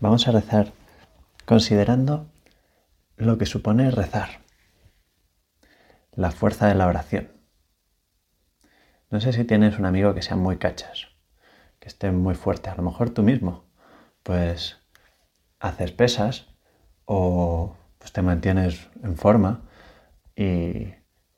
vamos 0.00 0.28
a 0.28 0.32
rezar 0.32 0.72
considerando 1.44 2.30
lo 3.16 3.38
que 3.38 3.46
supone 3.46 3.90
rezar, 3.90 4.42
la 6.12 6.30
fuerza 6.30 6.68
de 6.68 6.74
la 6.74 6.86
oración. 6.86 7.32
No 9.10 9.20
sé 9.20 9.32
si 9.32 9.44
tienes 9.44 9.78
un 9.78 9.86
amigo 9.86 10.14
que 10.14 10.22
sea 10.22 10.36
muy 10.36 10.58
cachas, 10.58 11.08
que 11.80 11.88
esté 11.88 12.12
muy 12.12 12.34
fuerte, 12.34 12.70
a 12.70 12.76
lo 12.76 12.82
mejor 12.82 13.10
tú 13.10 13.22
mismo, 13.22 13.64
pues 14.22 14.76
haces 15.58 15.92
pesas 15.92 16.46
o 17.04 17.74
pues 17.98 18.12
te 18.12 18.22
mantienes 18.22 18.88
en 19.02 19.16
forma 19.16 19.62
y 20.36 20.92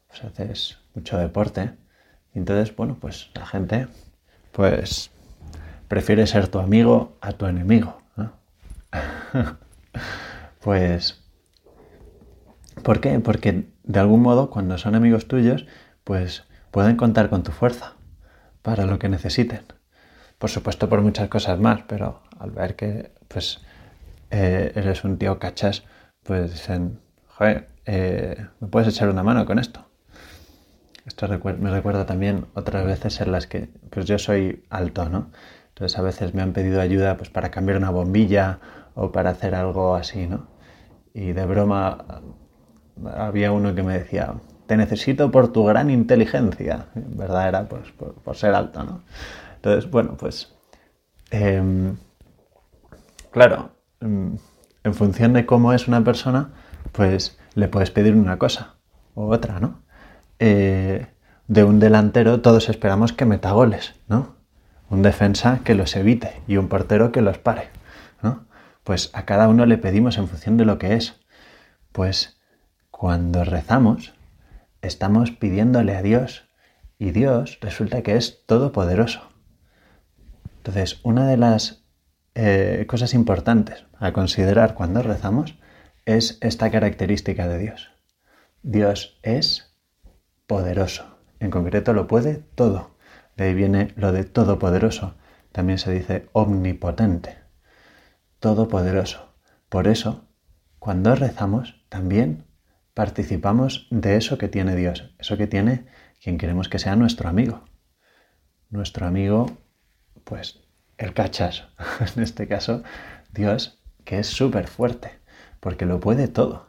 pues 0.08 0.24
haces 0.24 0.78
mucho 0.94 1.16
deporte. 1.16 1.76
Entonces, 2.34 2.74
bueno, 2.76 2.98
pues 3.00 3.30
la 3.34 3.46
gente 3.46 3.88
pues 4.52 5.10
prefiere 5.88 6.26
ser 6.26 6.48
tu 6.48 6.58
amigo 6.58 7.16
a 7.20 7.32
tu 7.32 7.46
enemigo. 7.46 7.99
pues, 10.60 11.22
¿por 12.82 13.00
qué? 13.00 13.18
Porque 13.20 13.70
de 13.82 14.00
algún 14.00 14.22
modo 14.22 14.50
cuando 14.50 14.78
son 14.78 14.94
amigos 14.94 15.28
tuyos, 15.28 15.66
pues 16.04 16.44
pueden 16.70 16.96
contar 16.96 17.30
con 17.30 17.42
tu 17.42 17.52
fuerza 17.52 17.94
para 18.62 18.86
lo 18.86 18.98
que 18.98 19.08
necesiten. 19.08 19.62
Por 20.38 20.50
supuesto 20.50 20.88
por 20.88 21.02
muchas 21.02 21.28
cosas 21.28 21.58
más, 21.58 21.82
pero 21.86 22.22
al 22.38 22.50
ver 22.50 22.76
que 22.76 23.12
pues 23.28 23.60
eh, 24.30 24.72
eres 24.74 25.04
un 25.04 25.18
tío 25.18 25.38
cachas, 25.38 25.84
pues 26.22 26.52
dicen, 26.52 27.00
joder, 27.26 27.68
eh, 27.84 28.46
¿me 28.60 28.68
puedes 28.68 28.88
echar 28.88 29.08
una 29.08 29.22
mano 29.22 29.44
con 29.44 29.58
esto? 29.58 29.86
Esto 31.06 31.26
me 31.28 31.70
recuerda 31.70 32.06
también 32.06 32.46
otras 32.54 32.84
veces 32.86 33.20
en 33.20 33.32
las 33.32 33.46
que, 33.46 33.68
pues 33.90 34.06
yo 34.06 34.18
soy 34.18 34.64
alto, 34.70 35.08
¿no? 35.08 35.30
Entonces 35.80 35.98
a 35.98 36.02
veces 36.02 36.34
me 36.34 36.42
han 36.42 36.52
pedido 36.52 36.78
ayuda 36.78 37.16
pues 37.16 37.30
para 37.30 37.50
cambiar 37.50 37.78
una 37.78 37.88
bombilla 37.88 38.58
o 38.94 39.12
para 39.12 39.30
hacer 39.30 39.54
algo 39.54 39.94
así, 39.94 40.26
¿no? 40.26 40.46
Y 41.14 41.32
de 41.32 41.46
broma 41.46 42.20
había 43.16 43.50
uno 43.50 43.74
que 43.74 43.82
me 43.82 43.98
decía, 43.98 44.34
te 44.66 44.76
necesito 44.76 45.30
por 45.30 45.54
tu 45.54 45.64
gran 45.64 45.88
inteligencia. 45.88 46.88
En 46.94 47.16
verdad 47.16 47.48
era 47.48 47.64
pues 47.66 47.92
por, 47.92 48.36
ser 48.36 48.54
alto, 48.54 48.84
¿no? 48.84 49.00
Entonces, 49.56 49.90
bueno, 49.90 50.18
pues... 50.18 50.54
Em, 51.30 51.96
claro, 53.30 53.70
em, 54.02 54.36
en 54.84 54.94
función 54.94 55.32
de 55.32 55.46
cómo 55.46 55.72
es 55.72 55.88
una 55.88 56.04
persona, 56.04 56.50
pues 56.92 57.38
le 57.54 57.68
puedes 57.68 57.90
pedir 57.90 58.14
una 58.14 58.38
cosa 58.38 58.74
u 59.14 59.32
otra, 59.32 59.60
¿no? 59.60 59.80
Eh, 60.40 61.06
de 61.48 61.64
un 61.64 61.80
delantero 61.80 62.42
todos 62.42 62.68
esperamos 62.68 63.14
que 63.14 63.24
meta 63.24 63.52
goles, 63.52 63.94
¿no? 64.06 64.39
Un 64.90 65.02
defensa 65.02 65.60
que 65.64 65.74
los 65.74 65.96
evite 65.96 66.42
y 66.46 66.56
un 66.56 66.68
portero 66.68 67.12
que 67.12 67.22
los 67.22 67.38
pare, 67.38 67.68
¿no? 68.22 68.46
Pues 68.84 69.10
a 69.14 69.24
cada 69.24 69.48
uno 69.48 69.64
le 69.64 69.78
pedimos 69.78 70.18
en 70.18 70.28
función 70.28 70.56
de 70.56 70.64
lo 70.64 70.78
que 70.78 70.94
es. 70.94 71.14
Pues 71.92 72.40
cuando 72.90 73.44
rezamos, 73.44 74.12
estamos 74.82 75.30
pidiéndole 75.30 75.96
a 75.96 76.02
Dios 76.02 76.44
y 76.98 77.12
Dios 77.12 77.58
resulta 77.62 78.02
que 78.02 78.16
es 78.16 78.44
todopoderoso. 78.46 79.30
Entonces, 80.58 81.00
una 81.02 81.26
de 81.26 81.36
las 81.38 81.84
eh, 82.34 82.84
cosas 82.86 83.14
importantes 83.14 83.86
a 83.98 84.12
considerar 84.12 84.74
cuando 84.74 85.02
rezamos 85.02 85.58
es 86.04 86.38
esta 86.40 86.70
característica 86.70 87.48
de 87.48 87.58
Dios. 87.58 87.90
Dios 88.62 89.18
es 89.22 89.74
poderoso. 90.46 91.18
En 91.38 91.50
concreto 91.50 91.92
lo 91.92 92.06
puede 92.06 92.36
todo. 92.54 92.96
De 93.40 93.46
ahí 93.46 93.54
viene 93.54 93.94
lo 93.96 94.12
de 94.12 94.24
todopoderoso. 94.24 95.14
También 95.50 95.78
se 95.78 95.90
dice 95.90 96.28
omnipotente. 96.32 97.38
Todopoderoso. 98.38 99.32
Por 99.70 99.88
eso, 99.88 100.28
cuando 100.78 101.14
rezamos, 101.14 101.82
también 101.88 102.44
participamos 102.92 103.88
de 103.90 104.18
eso 104.18 104.36
que 104.36 104.48
tiene 104.48 104.76
Dios, 104.76 105.14
eso 105.18 105.38
que 105.38 105.46
tiene 105.46 105.86
quien 106.22 106.36
queremos 106.36 106.68
que 106.68 106.78
sea 106.78 106.96
nuestro 106.96 107.30
amigo. 107.30 107.64
Nuestro 108.68 109.06
amigo, 109.06 109.46
pues, 110.24 110.60
el 110.98 111.14
cachas, 111.14 111.66
en 112.14 112.22
este 112.22 112.46
caso, 112.46 112.82
Dios, 113.32 113.80
que 114.04 114.18
es 114.18 114.26
súper 114.26 114.66
fuerte, 114.66 115.18
porque 115.60 115.86
lo 115.86 115.98
puede 115.98 116.28
todo. 116.28 116.66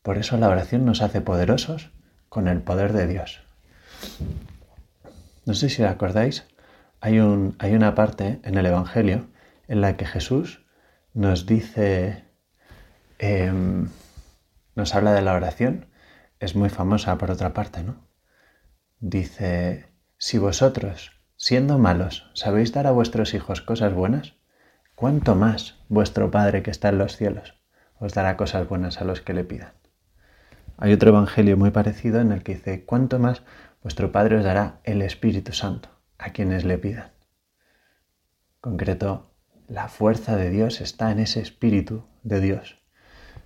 Por 0.00 0.16
eso 0.16 0.38
la 0.38 0.48
oración 0.48 0.86
nos 0.86 1.02
hace 1.02 1.20
poderosos 1.20 1.90
con 2.30 2.48
el 2.48 2.62
poder 2.62 2.94
de 2.94 3.06
Dios. 3.06 3.42
No 5.44 5.54
sé 5.54 5.68
si 5.68 5.82
os 5.82 5.90
acordáis, 5.90 6.46
hay, 7.00 7.18
un, 7.18 7.56
hay 7.58 7.74
una 7.74 7.94
parte 7.94 8.40
en 8.44 8.56
el 8.56 8.66
Evangelio 8.66 9.28
en 9.66 9.80
la 9.80 9.96
que 9.96 10.06
Jesús 10.06 10.64
nos 11.14 11.46
dice, 11.46 12.24
em, 13.18 13.88
nos 14.74 14.94
habla 14.94 15.12
de 15.12 15.22
la 15.22 15.34
oración, 15.34 15.86
es 16.38 16.54
muy 16.54 16.68
famosa 16.68 17.18
por 17.18 17.30
otra 17.30 17.52
parte, 17.54 17.82
¿no? 17.82 18.06
Dice, 19.00 19.92
si 20.16 20.38
vosotros, 20.38 21.10
siendo 21.36 21.78
malos, 21.78 22.30
sabéis 22.34 22.72
dar 22.72 22.86
a 22.86 22.92
vuestros 22.92 23.34
hijos 23.34 23.60
cosas 23.60 23.92
buenas, 23.94 24.34
¿cuánto 24.94 25.34
más 25.34 25.80
vuestro 25.88 26.30
Padre 26.30 26.62
que 26.62 26.70
está 26.70 26.90
en 26.90 26.98
los 26.98 27.16
cielos 27.16 27.60
os 27.98 28.14
dará 28.14 28.36
cosas 28.36 28.68
buenas 28.68 29.00
a 29.00 29.04
los 29.04 29.20
que 29.20 29.32
le 29.32 29.44
pidan? 29.44 29.72
Hay 30.76 30.92
otro 30.92 31.10
evangelio 31.10 31.56
muy 31.56 31.70
parecido 31.70 32.20
en 32.20 32.32
el 32.32 32.42
que 32.42 32.54
dice, 32.54 32.84
¿cuánto 32.84 33.18
más 33.18 33.42
vuestro 33.82 34.12
Padre 34.12 34.36
os 34.36 34.44
dará 34.44 34.80
el 34.84 35.02
Espíritu 35.02 35.52
Santo 35.52 35.88
a 36.18 36.30
quienes 36.30 36.64
le 36.64 36.78
pidan? 36.78 37.12
concreto, 38.62 39.34
la 39.66 39.88
fuerza 39.88 40.36
de 40.36 40.48
Dios 40.48 40.80
está 40.80 41.10
en 41.10 41.18
ese 41.18 41.40
Espíritu 41.40 42.04
de 42.22 42.40
Dios. 42.40 42.80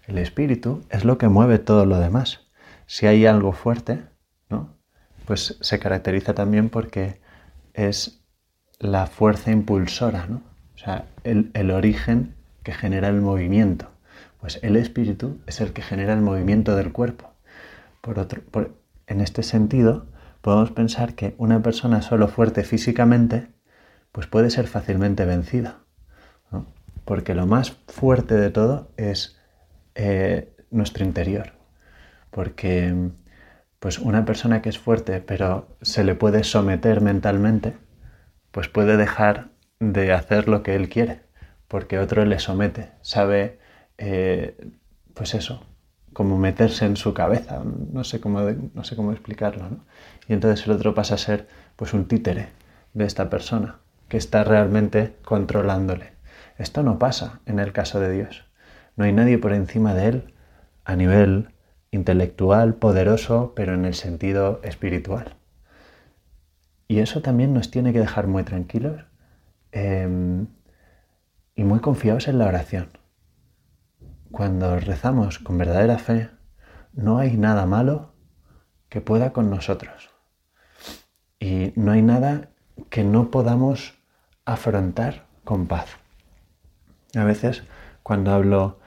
El 0.06 0.18
Espíritu 0.18 0.84
es 0.90 1.06
lo 1.06 1.16
que 1.16 1.28
mueve 1.28 1.58
todo 1.58 1.86
lo 1.86 1.98
demás. 1.98 2.46
Si 2.84 3.06
hay 3.06 3.24
algo 3.24 3.52
fuerte, 3.52 4.04
¿no? 4.50 4.76
pues 5.24 5.56
se 5.62 5.78
caracteriza 5.78 6.34
también 6.34 6.68
porque 6.68 7.20
es 7.72 8.22
la 8.78 9.06
fuerza 9.06 9.50
impulsora, 9.50 10.26
¿no? 10.26 10.42
o 10.74 10.78
sea, 10.78 11.06
el, 11.24 11.50
el 11.54 11.70
origen 11.70 12.34
que 12.62 12.72
genera 12.72 13.08
el 13.08 13.22
movimiento. 13.22 13.88
Pues 14.38 14.60
el 14.62 14.76
espíritu 14.76 15.40
es 15.46 15.62
el 15.62 15.72
que 15.72 15.80
genera 15.80 16.12
el 16.12 16.20
movimiento 16.20 16.76
del 16.76 16.92
cuerpo. 16.92 17.32
Por 18.02 18.18
otro, 18.18 18.42
en 19.06 19.22
este 19.22 19.42
sentido, 19.42 20.08
podemos 20.46 20.70
pensar 20.70 21.16
que 21.16 21.34
una 21.38 21.60
persona 21.60 22.02
solo 22.02 22.28
fuerte 22.28 22.62
físicamente, 22.62 23.48
pues 24.12 24.28
puede 24.28 24.50
ser 24.50 24.68
fácilmente 24.68 25.24
vencida. 25.24 25.78
Porque 27.04 27.34
lo 27.34 27.48
más 27.48 27.72
fuerte 27.88 28.36
de 28.36 28.50
todo 28.50 28.92
es 28.96 29.40
eh, 29.96 30.54
nuestro 30.70 31.04
interior. 31.04 31.54
Porque 32.30 32.94
pues 33.80 33.98
una 33.98 34.24
persona 34.24 34.62
que 34.62 34.68
es 34.68 34.78
fuerte 34.78 35.20
pero 35.20 35.76
se 35.82 36.04
le 36.04 36.14
puede 36.14 36.44
someter 36.44 37.00
mentalmente, 37.00 37.76
pues 38.52 38.68
puede 38.68 38.96
dejar 38.96 39.48
de 39.80 40.12
hacer 40.12 40.48
lo 40.48 40.62
que 40.62 40.76
él 40.76 40.88
quiere, 40.88 41.22
porque 41.66 41.98
otro 41.98 42.24
le 42.24 42.38
somete, 42.38 42.92
sabe 43.02 43.58
eh, 43.98 44.56
pues 45.12 45.34
eso, 45.34 45.66
como 46.16 46.38
meterse 46.38 46.86
en 46.86 46.96
su 46.96 47.12
cabeza, 47.12 47.62
no 47.92 48.02
sé 48.02 48.20
cómo, 48.20 48.40
no 48.40 48.84
sé 48.84 48.96
cómo 48.96 49.12
explicarlo. 49.12 49.68
Y 50.26 50.32
entonces 50.32 50.66
el 50.66 50.72
otro 50.72 50.94
pasa 50.94 51.16
a 51.16 51.18
ser 51.18 51.46
pues 51.76 51.92
un 51.92 52.08
títere 52.08 52.48
de 52.94 53.04
esta 53.04 53.28
persona 53.28 53.80
que 54.08 54.16
está 54.16 54.42
realmente 54.42 55.16
controlándole. 55.26 56.14
Esto 56.56 56.82
no 56.82 56.98
pasa 56.98 57.40
en 57.44 57.58
el 57.58 57.74
caso 57.74 58.00
de 58.00 58.10
Dios. 58.12 58.46
No 58.96 59.04
hay 59.04 59.12
nadie 59.12 59.36
por 59.36 59.52
encima 59.52 59.92
de 59.92 60.08
él 60.08 60.34
a 60.86 60.96
nivel 60.96 61.50
intelectual, 61.90 62.76
poderoso, 62.76 63.52
pero 63.54 63.74
en 63.74 63.84
el 63.84 63.92
sentido 63.92 64.60
espiritual. 64.64 65.34
Y 66.88 67.00
eso 67.00 67.20
también 67.20 67.52
nos 67.52 67.70
tiene 67.70 67.92
que 67.92 68.00
dejar 68.00 68.26
muy 68.26 68.42
tranquilos 68.42 69.04
em, 69.70 70.46
y 71.54 71.64
muy 71.64 71.80
confiados 71.80 72.26
en 72.26 72.38
la 72.38 72.46
oración. 72.46 72.88
Cuando 74.36 74.78
rezamos 74.78 75.38
con 75.38 75.56
verdadera 75.56 75.96
fe, 75.96 76.28
no 76.92 77.16
hay 77.16 77.38
nada 77.38 77.64
malo 77.64 78.12
que 78.90 79.00
pueda 79.00 79.32
con 79.32 79.48
nosotros. 79.48 80.10
Y 81.40 81.72
no 81.74 81.92
hay 81.92 82.02
nada 82.02 82.50
que 82.90 83.02
no 83.02 83.30
podamos 83.30 83.94
afrontar 84.44 85.24
con 85.44 85.66
paz. 85.66 85.86
A 87.14 87.24
veces, 87.24 87.62
cuando 88.02 88.30
hablo 88.30 88.78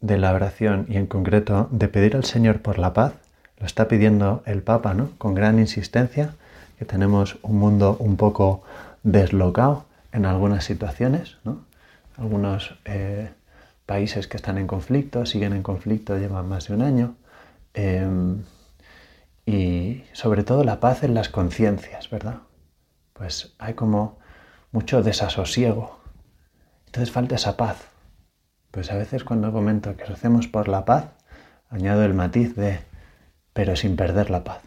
de 0.00 0.18
la 0.18 0.32
oración 0.32 0.86
y 0.88 0.96
en 0.96 1.06
concreto 1.06 1.68
de 1.70 1.86
pedir 1.86 2.16
al 2.16 2.24
Señor 2.24 2.60
por 2.60 2.76
la 2.76 2.92
paz, 2.92 3.12
lo 3.60 3.66
está 3.66 3.86
pidiendo 3.86 4.42
el 4.44 4.64
Papa, 4.64 4.92
¿no? 4.92 5.10
Con 5.18 5.34
gran 5.34 5.60
insistencia, 5.60 6.34
que 6.80 6.84
tenemos 6.84 7.38
un 7.42 7.60
mundo 7.60 7.96
un 8.00 8.16
poco 8.16 8.64
deslocado 9.04 9.84
en 10.10 10.26
algunas 10.26 10.64
situaciones, 10.64 11.38
¿no? 11.44 11.64
Algunos 12.18 12.76
eh, 12.86 13.30
países 13.86 14.26
que 14.26 14.36
están 14.36 14.58
en 14.58 14.66
conflicto, 14.66 15.24
siguen 15.26 15.52
en 15.52 15.62
conflicto, 15.62 16.18
llevan 16.18 16.48
más 16.48 16.68
de 16.68 16.74
un 16.74 16.82
año. 16.82 17.16
Em, 17.74 18.42
y 19.46 20.04
sobre 20.12 20.42
todo 20.42 20.64
la 20.64 20.80
paz 20.80 21.04
en 21.04 21.14
las 21.14 21.28
conciencias, 21.28 22.10
¿verdad? 22.10 22.40
Pues 23.12 23.54
hay 23.58 23.74
como 23.74 24.18
mucho 24.72 25.02
desasosiego. 25.02 25.98
Entonces 26.86 27.12
falta 27.12 27.36
esa 27.36 27.56
paz. 27.56 27.88
Pues 28.72 28.90
a 28.90 28.96
veces 28.96 29.24
cuando 29.24 29.52
comento 29.52 29.96
que 29.96 30.04
recemos 30.04 30.48
por 30.48 30.68
la 30.68 30.84
paz, 30.84 31.06
añado 31.70 32.04
el 32.04 32.14
matiz 32.14 32.54
de 32.56 32.80
pero 33.52 33.74
sin 33.74 33.96
perder 33.96 34.28
la 34.28 34.44
paz. 34.44 34.60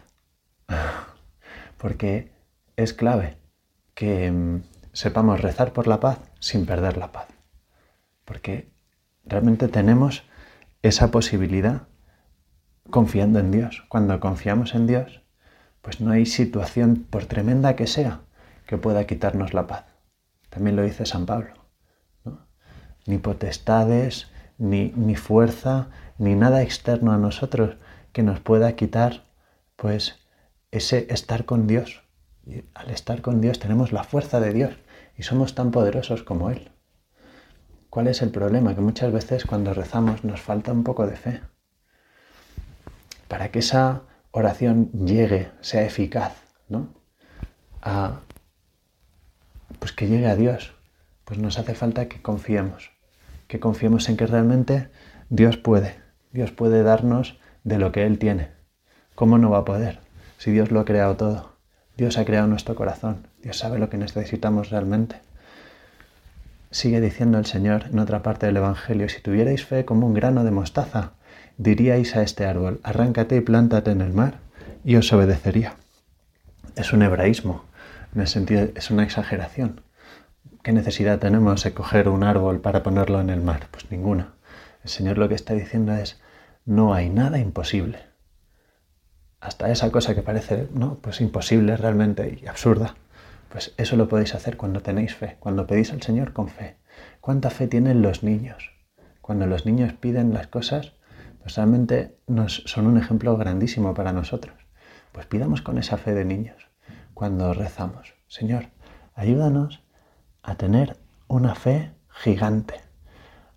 Porque 1.78 2.32
es 2.76 2.92
clave 2.92 3.36
que 3.94 4.30
mm, 4.32 4.62
sepamos 4.92 5.40
rezar 5.40 5.72
por 5.72 5.86
la 5.86 6.00
paz 6.00 6.18
sin 6.40 6.66
perder 6.66 6.96
la 6.96 7.12
paz. 7.12 7.28
Porque 8.24 8.68
realmente 9.24 9.68
tenemos 9.68 10.24
esa 10.82 11.10
posibilidad 11.10 11.82
confiando 12.90 13.38
en 13.38 13.50
Dios. 13.50 13.84
Cuando 13.88 14.18
confiamos 14.20 14.74
en 14.74 14.86
Dios, 14.86 15.22
pues 15.82 16.00
no 16.00 16.10
hay 16.10 16.26
situación, 16.26 17.06
por 17.08 17.26
tremenda 17.26 17.76
que 17.76 17.86
sea, 17.86 18.20
que 18.66 18.76
pueda 18.76 19.06
quitarnos 19.06 19.54
la 19.54 19.66
paz. 19.66 19.84
También 20.50 20.76
lo 20.76 20.82
dice 20.82 21.06
San 21.06 21.26
Pablo. 21.26 21.54
Ni 23.06 23.18
potestades, 23.18 24.30
ni, 24.58 24.92
ni 24.96 25.16
fuerza, 25.16 25.88
ni 26.18 26.34
nada 26.34 26.62
externo 26.62 27.12
a 27.12 27.18
nosotros 27.18 27.76
que 28.12 28.22
nos 28.22 28.40
pueda 28.40 28.74
quitar, 28.76 29.24
pues, 29.76 30.18
ese 30.70 31.06
estar 31.10 31.44
con 31.44 31.66
Dios. 31.66 32.02
Y 32.46 32.64
al 32.74 32.90
estar 32.90 33.22
con 33.22 33.40
Dios 33.40 33.58
tenemos 33.58 33.92
la 33.92 34.04
fuerza 34.04 34.40
de 34.40 34.52
Dios 34.52 34.74
y 35.16 35.22
somos 35.22 35.54
tan 35.54 35.70
poderosos 35.70 36.22
como 36.22 36.50
Él. 36.50 36.70
¿Cuál 37.90 38.06
es 38.06 38.22
el 38.22 38.30
problema? 38.30 38.74
Que 38.74 38.80
muchas 38.80 39.12
veces 39.12 39.44
cuando 39.44 39.74
rezamos 39.74 40.24
nos 40.24 40.40
falta 40.40 40.72
un 40.72 40.84
poco 40.84 41.06
de 41.06 41.16
fe. 41.16 41.40
Para 43.26 43.50
que 43.50 43.58
esa 43.58 44.02
oración 44.30 44.90
llegue, 44.92 45.50
sea 45.60 45.82
eficaz, 45.82 46.34
¿no? 46.68 46.88
Pues 49.80 49.92
que 49.92 50.06
llegue 50.06 50.28
a 50.28 50.36
Dios, 50.36 50.74
pues 51.24 51.38
nos 51.40 51.58
hace 51.58 51.74
falta 51.74 52.08
que 52.08 52.22
confiemos, 52.22 52.92
que 53.48 53.58
confiemos 53.58 54.08
en 54.08 54.16
que 54.16 54.26
realmente 54.26 54.90
Dios 55.28 55.56
puede, 55.56 56.00
Dios 56.32 56.52
puede 56.52 56.82
darnos 56.82 57.40
de 57.64 57.78
lo 57.78 57.90
que 57.90 58.06
Él 58.06 58.18
tiene. 58.18 58.52
¿Cómo 59.16 59.36
no 59.38 59.50
va 59.50 59.58
a 59.58 59.64
poder? 59.64 60.00
Si 60.38 60.50
Dios 60.50 60.70
lo 60.70 60.80
ha 60.80 60.84
creado 60.84 61.16
todo. 61.16 61.56
Dios 61.96 62.18
ha 62.18 62.24
creado 62.24 62.46
nuestro 62.46 62.74
corazón. 62.74 63.26
Dios 63.42 63.58
sabe 63.58 63.78
lo 63.78 63.90
que 63.90 63.98
necesitamos 63.98 64.70
realmente. 64.70 65.20
Sigue 66.72 67.00
diciendo 67.00 67.38
el 67.38 67.46
Señor 67.46 67.86
en 67.90 67.98
otra 67.98 68.22
parte 68.22 68.46
del 68.46 68.56
Evangelio, 68.56 69.08
si 69.08 69.20
tuvierais 69.20 69.64
fe 69.64 69.84
como 69.84 70.06
un 70.06 70.14
grano 70.14 70.44
de 70.44 70.52
mostaza, 70.52 71.14
diríais 71.56 72.14
a 72.14 72.22
este 72.22 72.46
árbol, 72.46 72.80
arráncate 72.84 73.36
y 73.36 73.40
plántate 73.40 73.90
en 73.90 74.00
el 74.00 74.12
mar, 74.12 74.38
y 74.84 74.94
os 74.94 75.12
obedecería. 75.12 75.74
Es 76.76 76.92
un 76.92 77.02
hebraísmo, 77.02 77.64
en 78.14 78.20
el 78.20 78.28
sentido, 78.28 78.68
es 78.74 78.90
una 78.92 79.02
exageración. 79.02 79.80
¿Qué 80.62 80.72
necesidad 80.72 81.18
tenemos 81.18 81.64
de 81.64 81.72
coger 81.72 82.08
un 82.08 82.22
árbol 82.22 82.60
para 82.60 82.84
ponerlo 82.84 83.20
en 83.20 83.30
el 83.30 83.40
mar? 83.40 83.66
Pues 83.72 83.90
ninguna. 83.90 84.34
El 84.84 84.90
Señor 84.90 85.18
lo 85.18 85.28
que 85.28 85.34
está 85.34 85.54
diciendo 85.54 85.92
es, 85.94 86.20
no 86.64 86.94
hay 86.94 87.10
nada 87.10 87.38
imposible. 87.38 87.98
Hasta 89.40 89.70
esa 89.72 89.90
cosa 89.90 90.14
que 90.14 90.22
parece, 90.22 90.68
no, 90.72 90.98
pues 91.00 91.20
imposible 91.20 91.76
realmente 91.76 92.38
y 92.40 92.46
absurda. 92.46 92.94
Pues 93.50 93.74
eso 93.76 93.96
lo 93.96 94.08
podéis 94.08 94.34
hacer 94.34 94.56
cuando 94.56 94.80
tenéis 94.80 95.14
fe, 95.14 95.36
cuando 95.40 95.66
pedís 95.66 95.92
al 95.92 96.00
Señor 96.02 96.32
con 96.32 96.48
fe. 96.48 96.76
¿Cuánta 97.20 97.50
fe 97.50 97.66
tienen 97.66 98.00
los 98.00 98.22
niños? 98.22 98.70
Cuando 99.20 99.46
los 99.46 99.66
niños 99.66 99.92
piden 99.92 100.32
las 100.32 100.46
cosas, 100.46 100.94
pues 101.40 101.56
realmente 101.56 102.16
nos, 102.28 102.62
son 102.66 102.86
un 102.86 102.96
ejemplo 102.96 103.36
grandísimo 103.36 103.92
para 103.92 104.12
nosotros. 104.12 104.54
Pues 105.12 105.26
pidamos 105.26 105.62
con 105.62 105.78
esa 105.78 105.96
fe 105.96 106.14
de 106.14 106.24
niños 106.24 106.70
cuando 107.12 107.52
rezamos. 107.52 108.14
Señor, 108.28 108.66
ayúdanos 109.14 109.82
a 110.42 110.54
tener 110.54 110.96
una 111.26 111.54
fe 111.54 111.92
gigante, 112.08 112.74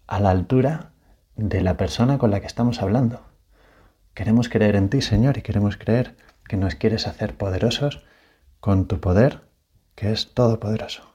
a 0.08 0.20
la 0.20 0.32
altura 0.32 0.92
de 1.36 1.62
la 1.62 1.78
persona 1.78 2.18
con 2.18 2.32
la 2.32 2.40
que 2.40 2.48
estamos 2.48 2.82
hablando. 2.82 3.22
Queremos 4.16 4.50
creer 4.50 4.76
en 4.76 4.90
ti, 4.90 5.02
Señor, 5.02 5.38
y 5.38 5.44
queremos 5.44 5.78
creer 5.78 6.16
que 6.48 6.58
nos 6.58 6.76
quieres 6.76 7.08
hacer 7.08 7.36
poderosos 7.36 8.04
con 8.60 8.88
tu 8.88 9.00
poder, 9.00 9.42
que 9.96 10.12
es 10.12 10.34
todopoderoso. 10.34 11.13